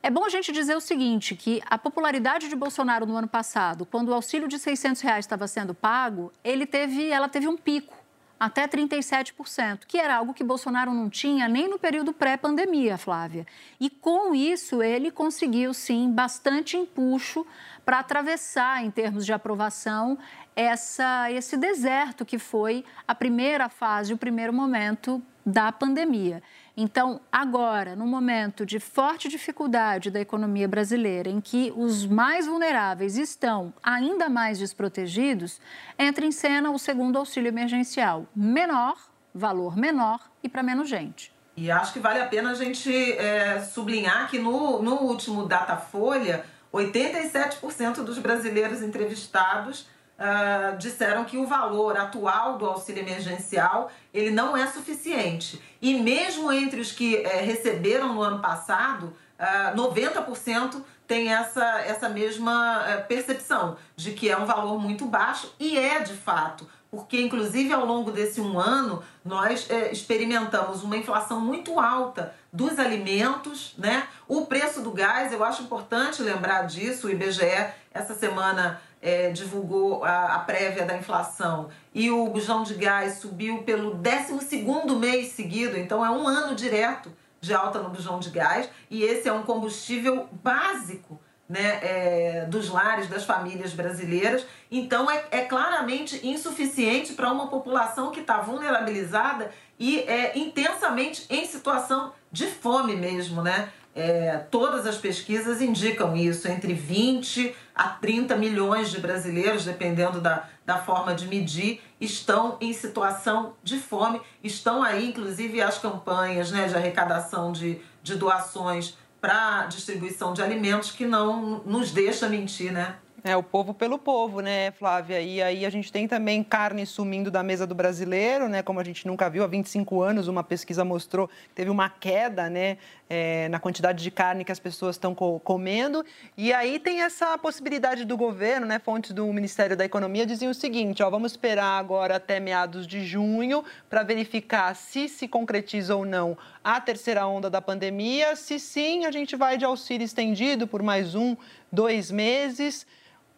[0.04, 3.86] É bom a gente dizer o seguinte, que a popularidade de Bolsonaro no ano passado,
[3.86, 7.96] quando o auxílio de 600 reais estava sendo pago, ele teve, ela teve um pico
[8.38, 13.46] até 37%, que era algo que Bolsonaro não tinha nem no período pré-pandemia, Flávia.
[13.80, 17.46] E com isso ele conseguiu sim bastante empuxo
[17.84, 20.18] para atravessar em termos de aprovação
[20.56, 26.42] essa, esse deserto que foi a primeira fase, o primeiro momento da pandemia.
[26.76, 33.16] Então, agora, no momento de forte dificuldade da economia brasileira, em que os mais vulneráveis
[33.16, 35.60] estão ainda mais desprotegidos,
[35.98, 38.96] entra em cena o segundo auxílio emergencial, menor,
[39.34, 41.32] valor menor e para menos gente.
[41.56, 46.44] E acho que vale a pena a gente é, sublinhar que no, no último Datafolha,
[46.74, 49.87] 87% dos brasileiros entrevistados
[50.18, 55.60] uh, disseram que o valor atual do auxílio emergencial ele não é suficiente.
[55.80, 62.08] E mesmo entre os que uh, receberam no ano passado, uh, 90% tem essa, essa
[62.08, 67.20] mesma eh, percepção de que é um valor muito baixo e é de fato porque
[67.20, 73.74] inclusive ao longo desse um ano nós é, experimentamos uma inflação muito alta dos alimentos,
[73.76, 74.06] né?
[74.28, 77.08] O preço do gás, eu acho importante lembrar disso.
[77.08, 82.74] O IBGE essa semana é, divulgou a, a, prévia da inflação e o bujão de
[82.74, 84.62] gás subiu pelo 12
[84.96, 89.28] mês seguido, então é um ano direto de alta no bujão de gás e esse
[89.28, 94.46] é um combustível básico né, é, dos lares, das famílias brasileiras.
[94.70, 101.44] Então é, é claramente insuficiente para uma população que está vulnerabilizada e é intensamente em
[101.44, 103.70] situação de fome mesmo, né?
[103.96, 110.48] É, todas as pesquisas indicam isso, entre 20 a 30 milhões de brasileiros, dependendo da,
[110.66, 114.20] da forma de medir, estão em situação de fome.
[114.42, 120.90] Estão aí, inclusive, as campanhas né, de arrecadação de, de doações para distribuição de alimentos,
[120.90, 122.96] que não nos deixa mentir, né?
[123.26, 125.18] É, o povo pelo povo, né, Flávia?
[125.18, 128.62] E aí a gente tem também carne sumindo da mesa do brasileiro, né?
[128.62, 132.50] Como a gente nunca viu há 25 anos, uma pesquisa mostrou que teve uma queda,
[132.50, 132.76] né,
[133.08, 136.04] é, na quantidade de carne que as pessoas estão co comendo.
[136.37, 138.78] E aí tem essa possibilidade do governo, né?
[138.78, 143.06] Fontes do Ministério da Economia diziam o seguinte: ó, vamos esperar agora até meados de
[143.06, 148.35] junho para verificar se se concretiza ou não a terceira onda da pandemia.
[148.35, 151.37] Se sim, a gente vai de auxílio estendido por mais um,
[151.70, 152.87] dois meses.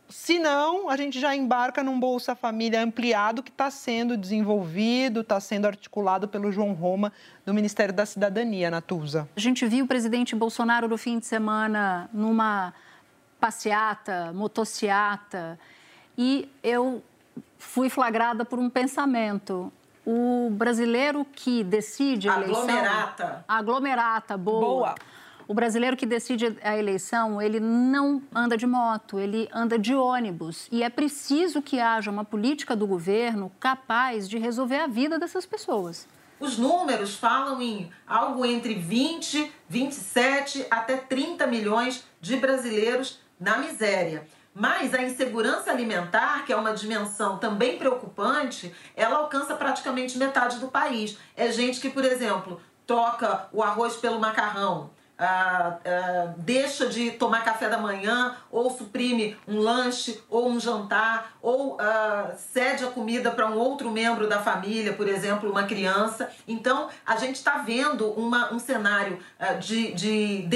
[0.09, 5.41] Se não, a gente já embarca num Bolsa Família ampliado que está sendo desenvolvido, está
[5.41, 7.13] sendo articulado pelo João Roma,
[7.45, 9.29] do Ministério da Cidadania, Natuza.
[9.37, 12.73] A gente viu o presidente Bolsonaro no fim de semana numa
[13.41, 15.59] passeata, motociata,
[16.17, 17.03] e eu
[17.59, 19.73] fui flagrada por um pensamento.
[20.07, 22.63] O brasileiro que decide a eleição...
[22.63, 23.45] Aglomerata.
[23.49, 24.61] Aglomerata, boa.
[24.61, 24.95] Boa
[25.49, 30.69] o brasileiro que decide a eleição, ele não anda de moto, ele anda de ônibus.
[30.73, 35.47] E é preciso que haja uma política do governo capaz de resolver a vida dessas
[35.47, 36.09] pessoas.
[36.41, 44.27] Os números falam em algo entre 20, 27 até 30 milhões de brasileiros na miséria.
[44.59, 50.69] Mas a insegurança alimentar, que é uma dimensão também preocupante, ela alcança praticamente metade do
[50.69, 51.19] país.
[51.37, 54.89] É gente que, por exemplo, troca o arroz pelo macarrão,
[55.19, 61.37] ah, ah, deixa de tomar café da manhã, ou suprime um lanche ou um jantar,
[61.43, 66.31] ou ah, cede a comida para um outro membro da família, por exemplo, uma criança.
[66.49, 70.49] Então, a gente está vendo uma, um cenário ah, de, de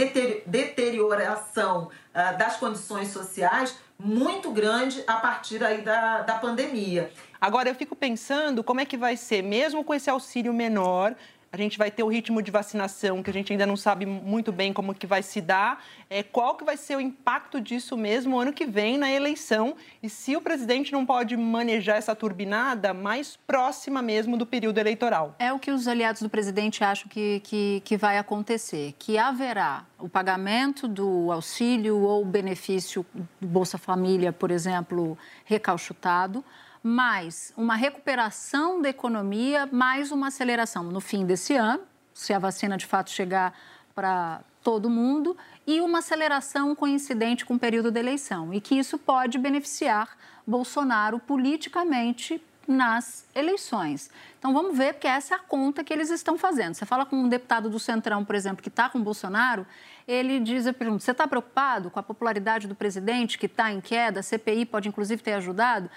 [0.46, 7.10] deterioração ah, das condições sociais muito grande a partir aí da, da pandemia.
[7.40, 11.14] Agora, eu fico pensando como é que vai ser, mesmo com esse auxílio menor,
[11.52, 14.52] a gente vai ter o ritmo de vacinação, que a gente ainda não sabe muito
[14.52, 15.84] bem como que vai se dar.
[16.08, 19.74] É, qual que vai ser o impacto disso mesmo ano que vem na eleição?
[20.00, 25.34] E se o presidente não pode manejar essa turbinada mais próxima mesmo do período eleitoral?
[25.40, 29.84] É o que os aliados do presidente acham que, que, que vai acontecer, que haverá
[29.98, 33.04] o pagamento do auxílio ou benefício
[33.40, 36.44] do Bolsa Família, por exemplo, recalchutado,
[36.82, 41.82] mais uma recuperação da economia, mais uma aceleração no fim desse ano,
[42.14, 43.54] se a vacina de fato chegar
[43.94, 48.98] para todo mundo, e uma aceleração coincidente com o período da eleição, e que isso
[48.98, 50.16] pode beneficiar
[50.46, 54.10] Bolsonaro politicamente nas eleições.
[54.38, 56.74] Então vamos ver, porque essa é a conta que eles estão fazendo.
[56.74, 59.66] Você fala com um deputado do Centrão, por exemplo, que está com Bolsonaro,
[60.06, 63.80] ele diz, eu pergunto, você está preocupado com a popularidade do presidente que está em
[63.80, 64.20] queda?
[64.20, 65.90] A CPI pode inclusive ter ajudado?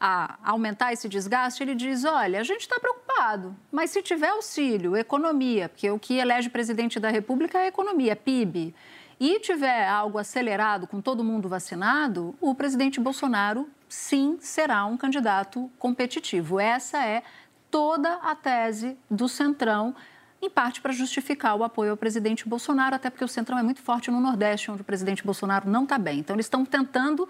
[0.00, 4.96] A aumentar esse desgaste, ele diz: olha, a gente está preocupado, mas se tiver auxílio,
[4.96, 8.74] economia, porque o que elege presidente da República é economia, PIB.
[9.18, 15.70] e tiver algo acelerado com todo mundo vacinado, o presidente Bolsonaro sim será um candidato
[15.78, 16.60] competitivo.
[16.60, 17.22] Essa é
[17.70, 19.94] toda a tese do Centrão,
[20.40, 23.80] em parte para justificar o apoio ao presidente Bolsonaro, até porque o Centrão é muito
[23.80, 26.18] forte no Nordeste, onde o presidente Bolsonaro não está bem.
[26.18, 27.26] Então, eles estão tentando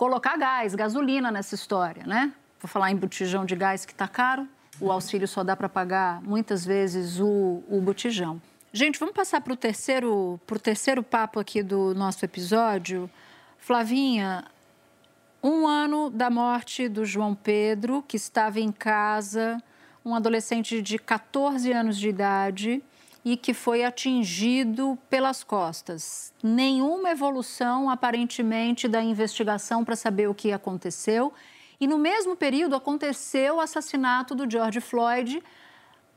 [0.00, 2.32] colocar gás, gasolina nessa história, né?
[2.58, 4.48] Vou falar em botijão de gás que está caro,
[4.80, 8.40] o auxílio só dá para pagar muitas vezes o, o botijão.
[8.72, 13.10] Gente, vamos passar para o terceiro, terceiro papo aqui do nosso episódio.
[13.58, 14.46] Flavinha,
[15.42, 19.62] um ano da morte do João Pedro, que estava em casa,
[20.02, 22.82] um adolescente de 14 anos de idade
[23.24, 26.32] e que foi atingido pelas costas.
[26.42, 31.32] Nenhuma evolução, aparentemente, da investigação para saber o que aconteceu.
[31.80, 35.42] E no mesmo período aconteceu o assassinato do George Floyd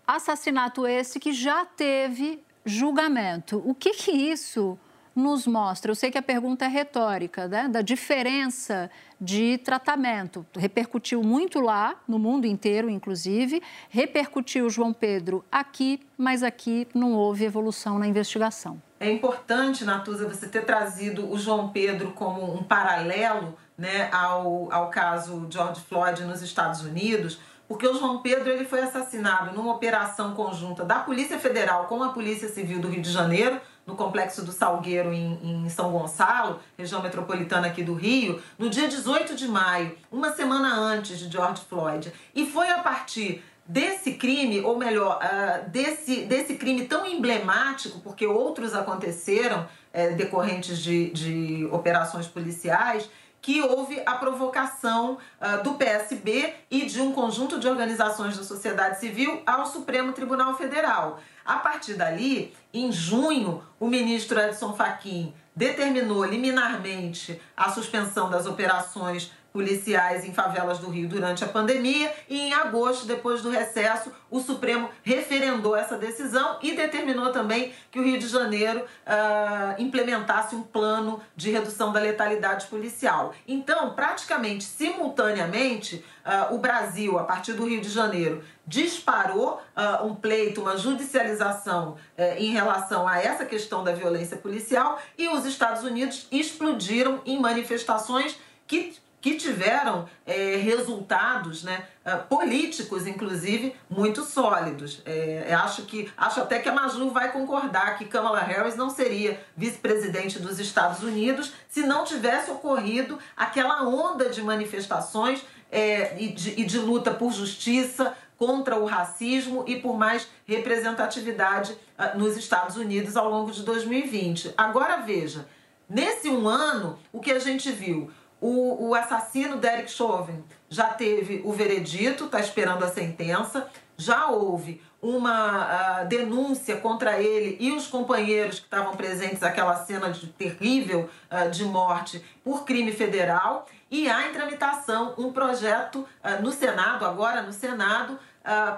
[0.06, 3.62] Assassinato esse que já teve julgamento.
[3.66, 4.78] O que, que isso
[5.16, 5.92] nos mostra?
[5.92, 7.68] Eu sei que a pergunta é retórica, né?
[7.68, 10.46] da diferença de tratamento.
[10.56, 17.46] Repercutiu muito lá, no mundo inteiro, inclusive, repercutiu João Pedro aqui, mas aqui não houve
[17.46, 18.82] evolução na investigação.
[19.00, 24.90] É importante, Natuza, você ter trazido o João Pedro como um paralelo né, ao, ao
[24.90, 30.34] caso George Floyd nos Estados Unidos porque o João Pedro ele foi assassinado numa operação
[30.36, 34.52] conjunta da Polícia Federal com a Polícia Civil do Rio de Janeiro, no complexo do
[34.52, 39.98] Salgueiro, em, em, São Gonçalo, região metropolitana aqui do Rio, no dia 18 de maio,
[40.12, 42.12] uma semana antes de George Floyd.
[42.34, 48.26] E foi a partir desse crime, ou melhor, uh, desse, desse crime tão emblemático, porque
[48.26, 53.10] outros aconteceram uh, decorrentes de, de operações policiais,
[53.42, 59.00] que houve a provocação uh, do PSB e de um conjunto de organizações da sociedade
[59.00, 61.20] civil ao Supremo Tribunal Federal.
[61.46, 69.32] A partir dali, em junho, o ministro Edson Fachin determinou liminarmente a suspensão das operações
[69.54, 74.40] policiais em favelas do Rio durante a pandemia e em agosto, depois do recesso, o
[74.40, 80.64] Supremo referendou essa decisão e determinou também que o Rio de Janeiro uh, implementasse um
[80.64, 83.36] plano de redução da letalidade policial.
[83.48, 90.16] Então, praticamente simultaneamente, uh, o Brasil, a partir do Rio de Janeiro, disparou uh, um
[90.16, 95.84] pleito, uma judicialização uh, em relação a essa questão da violência policial e os Estados
[95.84, 98.36] Unidos explodiram em manifestações
[98.66, 105.02] que que tiveram é, resultados né, ah, políticos, inclusive, muito sólidos.
[105.06, 109.42] É, acho, que, acho até que a Maju vai concordar que Kamala Harris não seria
[109.56, 116.60] vice-presidente dos Estados Unidos se não tivesse ocorrido aquela onda de manifestações é, e, de,
[116.60, 122.76] e de luta por justiça, contra o racismo e por mais representatividade uh, nos Estados
[122.76, 124.54] Unidos ao longo de 2020.
[124.58, 125.48] Agora veja,
[125.88, 128.12] nesse um ano, o que a gente viu?
[128.46, 133.70] O, o assassino Derek Chauvin já teve o veredito, está esperando a sentença.
[133.96, 140.10] Já houve uma uh, denúncia contra ele e os companheiros que estavam presentes naquela cena
[140.10, 143.66] de terrível uh, de morte por crime federal.
[143.90, 148.20] E há em tramitação um projeto uh, no Senado, agora no Senado,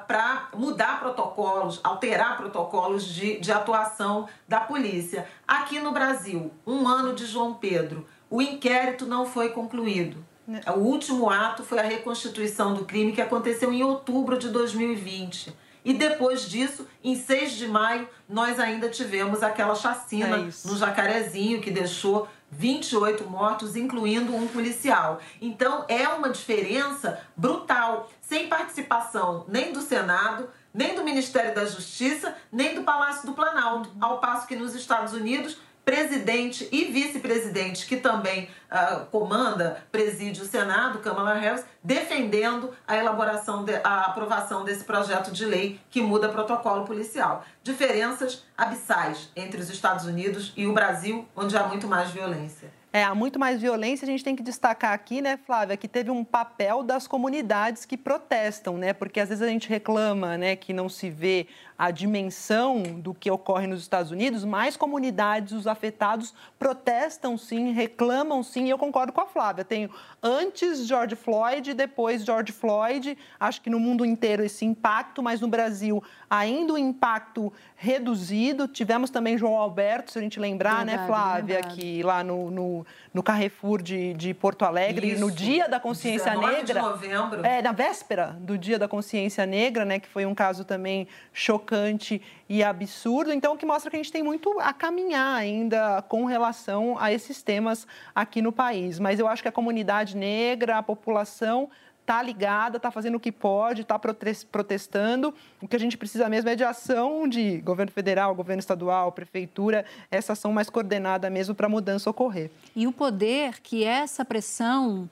[0.07, 5.27] para mudar protocolos, alterar protocolos de, de atuação da polícia.
[5.47, 10.23] Aqui no Brasil, um ano de João Pedro o inquérito não foi concluído.
[10.47, 10.61] Né.
[10.67, 15.55] O último ato foi a reconstituição do crime que aconteceu em outubro de 2020.
[15.83, 21.61] E depois disso, em 6 de maio, nós ainda tivemos aquela chacina é no Jacarezinho
[21.61, 25.19] que deixou 28 mortos, incluindo um policial.
[25.39, 32.35] Então é uma diferença brutal, sem participação nem do Senado, nem do Ministério da Justiça,
[32.51, 33.91] nem do Palácio do Planalto.
[34.01, 40.45] Ao passo que nos Estados Unidos presidente e vice-presidente, que também uh, comanda, preside o
[40.45, 46.27] Senado, Kamala Harris, defendendo a elaboração, de, a aprovação desse projeto de lei que muda
[46.27, 47.45] protocolo policial.
[47.63, 52.73] Diferenças abissais entre os Estados Unidos e o Brasil, onde há muito mais violência.
[52.95, 54.05] É, há muito mais violência.
[54.05, 57.97] A gente tem que destacar aqui, né, Flávia, que teve um papel das comunidades que
[57.97, 58.93] protestam, né?
[58.93, 61.45] Porque às vezes a gente reclama, né, que não se vê
[61.77, 68.41] a dimensão do que ocorre nos Estados Unidos, mais comunidades, os afetados protestam sim, reclamam
[68.41, 69.65] sim, e eu concordo com a Flávia.
[69.65, 69.89] Tenho
[70.23, 75.47] antes George Floyd, depois George Floyd, acho que no mundo inteiro esse impacto, mas no
[75.47, 78.67] Brasil ainda o um impacto reduzido.
[78.67, 81.75] Tivemos também João Alberto, se a gente lembrar, né, verdade, né, Flávia, verdade.
[81.75, 85.21] que lá no, no, no Carrefour de, de Porto Alegre, Isso.
[85.21, 86.65] no Dia da Consciência Negra.
[86.65, 87.45] De novembro.
[87.45, 92.21] É, na véspera do Dia da Consciência Negra, né, que foi um caso também chocante
[92.49, 93.31] e absurdo.
[93.31, 97.09] Então, o que mostra que a gente tem muito a caminhar ainda com relação a
[97.09, 98.99] esses temas aqui no país.
[98.99, 101.69] Mas eu acho que a comunidade negra, a população
[102.05, 105.33] está ligada, está fazendo o que pode, está protestando.
[105.59, 109.83] O que a gente precisa mesmo é de ação de governo federal, governo estadual, prefeitura,
[110.11, 112.51] essa ação mais coordenada mesmo para a mudança ocorrer.
[112.75, 115.09] E o poder que essa pressão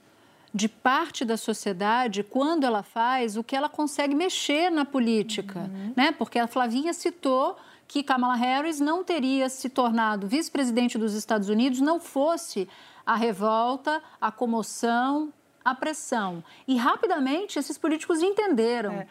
[0.54, 5.92] de parte da sociedade, quando ela faz, o que ela consegue mexer na política, uhum.
[5.96, 6.12] né?
[6.12, 7.56] Porque a Flavinha citou
[7.88, 12.68] que Kamala Harris não teria se tornado vice-presidente dos Estados Unidos não fosse
[13.04, 15.32] a revolta, a comoção,
[15.64, 16.44] a pressão.
[16.68, 18.92] E rapidamente esses políticos entenderam.
[18.92, 19.06] É.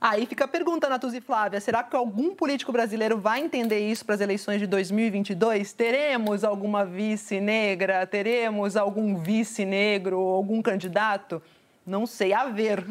[0.00, 4.04] Aí fica a pergunta, Natuza e Flávia, será que algum político brasileiro vai entender isso
[4.04, 5.72] para as eleições de 2022?
[5.72, 8.04] Teremos alguma vice negra?
[8.04, 11.40] Teremos algum vice negro algum candidato?
[11.86, 12.84] Não sei, a ver.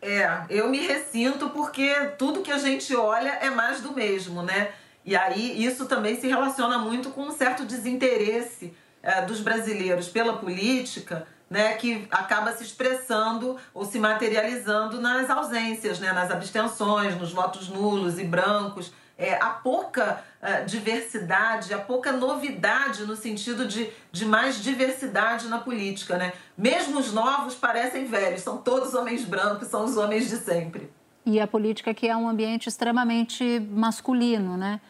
[0.00, 4.70] É, eu me ressinto porque tudo que a gente olha é mais do mesmo, né?
[5.04, 8.72] E aí isso também se relaciona muito com um certo desinteresse
[9.02, 16.00] é, dos brasileiros pela política, né, que acaba se expressando ou se materializando nas ausências,
[16.00, 18.92] né, nas abstenções, nos votos nulos e brancos.
[19.18, 25.58] É, a pouca uh, diversidade, a pouca novidade no sentido de, de mais diversidade na
[25.58, 26.18] política.
[26.18, 26.34] Né?
[26.56, 30.90] Mesmo os novos parecem velhos, são todos homens brancos, são os homens de sempre.
[31.24, 34.80] E a política que é um ambiente extremamente masculino, né?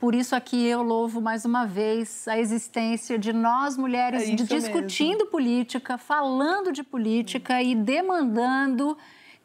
[0.00, 5.18] Por isso aqui eu louvo mais uma vez a existência de nós mulheres é discutindo
[5.18, 5.30] mesmo.
[5.30, 8.96] política, falando de política e demandando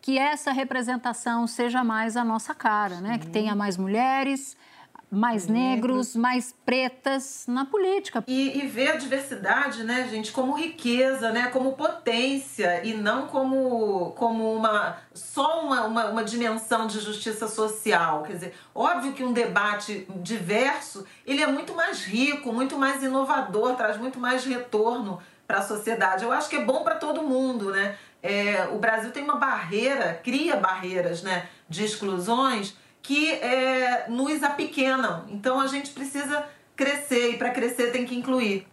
[0.02, 3.18] que essa representação seja mais a nossa cara, né?
[3.18, 4.56] Que tenha mais mulheres,
[5.10, 8.24] mais negros, mais pretas na política.
[8.28, 14.12] E, e, ver a diversidade, né, gente, como riqueza, né, como potência e não como,
[14.12, 18.24] como uma só uma, uma, uma dimensão de justiça social.
[18.24, 23.76] Quer dizer, óbvio que um debate diverso ele é muito mais rico, muito mais inovador,
[23.76, 26.24] traz muito mais retorno para a sociedade.
[26.24, 27.96] Eu acho que é bom para todo mundo, né?
[28.22, 32.76] É, o Brasil tem uma barreira, cria barreiras, né, de exclusões
[33.06, 35.26] que é, nos apequenam.
[35.30, 36.44] Então a gente precisa
[36.76, 38.68] crescer e para crescer tem que incluir.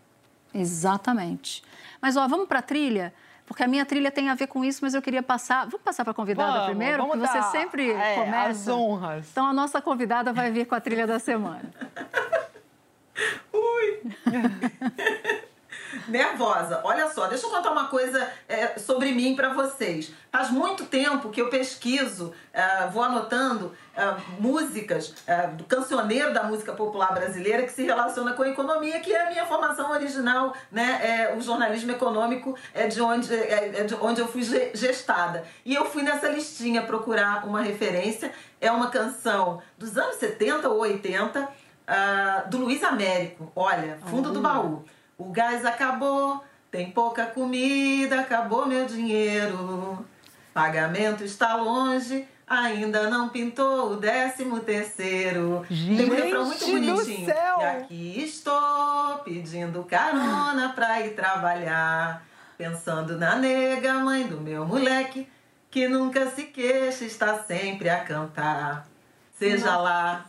[0.54, 1.62] Exatamente.
[2.00, 3.12] Mas ó, vamos para a trilha,
[3.44, 5.66] porque a minha trilha tem a ver com isso, mas eu queria passar.
[5.66, 8.48] Vamos passar para a convidada vamos, primeiro, vamos porque dar, você sempre é, começa.
[8.48, 9.28] As honras.
[9.30, 11.70] Então a nossa convidada vai vir com a trilha da semana.
[13.52, 14.02] Ui!
[16.08, 16.80] nervosa.
[16.84, 20.12] Olha só, deixa eu contar uma coisa é, sobre mim para vocês.
[20.30, 26.44] Faz muito tempo que eu pesquiso, é, vou anotando é, músicas é, do cancioneiro da
[26.44, 30.54] música popular brasileira que se relaciona com a economia, que é a minha formação original,
[30.70, 31.00] né?
[31.02, 34.42] É, o jornalismo econômico é de onde, é, é de onde eu fui
[34.74, 35.44] gestada.
[35.64, 38.32] E eu fui nessa listinha procurar uma referência.
[38.60, 41.48] É uma canção dos anos 70 ou 80, uh,
[41.86, 43.50] ah, do Luiz Américo.
[43.54, 44.84] Olha, fundo do baú.
[45.22, 50.04] O gás acabou, tem pouca comida, acabou meu dinheiro.
[50.52, 55.64] Pagamento está longe, ainda não pintou o décimo terceiro.
[55.70, 57.24] Gente tem um refrão muito bonitinho.
[57.24, 57.58] Céu.
[57.60, 62.26] E aqui estou pedindo carona pra ir trabalhar.
[62.58, 65.28] Pensando na nega, mãe do meu moleque,
[65.70, 68.88] que nunca se queixa, está sempre a cantar.
[69.38, 69.78] Seja Nossa.
[69.78, 70.26] lá,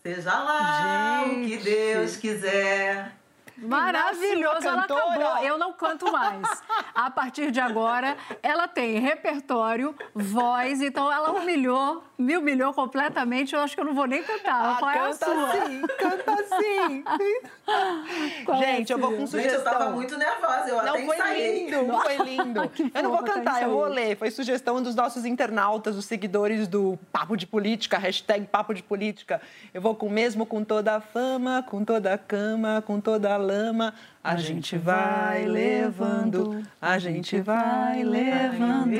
[0.00, 1.40] seja lá Gente.
[1.40, 3.17] o que Deus quiser.
[3.62, 5.38] Maravilhoso, ela acabou.
[5.42, 6.62] Eu não canto mais.
[6.94, 13.54] A partir de agora, ela tem repertório, voz, então ela humilhou, me humilhou completamente.
[13.54, 14.74] Eu acho que eu não vou nem cantar.
[14.74, 15.52] Ah, Qual é a sua?
[15.52, 17.04] Sim, canta sim.
[18.58, 19.58] Gente, é eu vou com sugestão.
[19.58, 22.60] Gente, eu tava muito nervosa, eu não até foi lindo, não foi lindo.
[22.94, 24.16] eu não vou cantar, eu vou ler.
[24.16, 29.40] Foi sugestão dos nossos internautas, os seguidores do Papo de Política, hashtag Papo de Política.
[29.72, 33.36] Eu vou com mesmo com toda a fama, com toda a cama, com toda a
[33.48, 38.94] lama, a gente vai levando, a gente vai levando.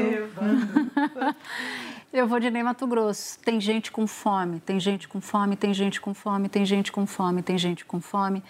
[2.11, 3.39] Eu vou de Ney Mato Grosso.
[3.41, 7.07] Tem gente com fome, tem gente com fome, tem gente com fome, tem gente com
[7.07, 8.43] fome, tem gente com fome.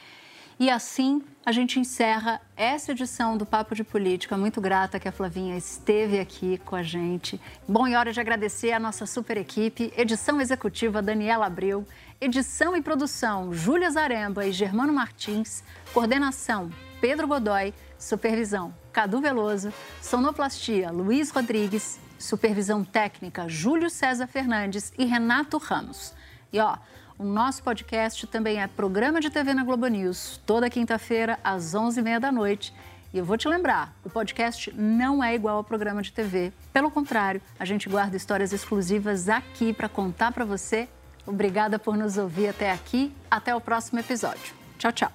[0.61, 4.37] E assim a gente encerra essa edição do Papo de Política.
[4.37, 7.41] Muito grata que a Flavinha esteve aqui com a gente.
[7.67, 11.87] Bom, e hora de agradecer a nossa super equipe, edição executiva Daniela Abreu,
[12.21, 15.63] edição e produção Júlia Zaremba e Germano Martins,
[15.95, 16.69] coordenação
[17.01, 25.59] Pedro Godoy, supervisão Cadu Veloso, sonoplastia Luiz Rodrigues, supervisão técnica Júlio César Fernandes e Renato
[25.59, 26.13] Ramos.
[26.53, 26.77] E ó,
[27.17, 32.19] o nosso podcast também é programa de TV na Globo News, toda quinta-feira, às 11h30
[32.19, 32.75] da noite.
[33.15, 36.53] E eu vou te lembrar, o podcast não é igual ao programa de TV.
[36.73, 40.89] Pelo contrário, a gente guarda histórias exclusivas aqui para contar para você
[41.29, 43.15] Obrigada por nos ouvir até aqui.
[43.31, 44.55] Até o próximo episódio.
[44.79, 45.13] Tchau, tchau.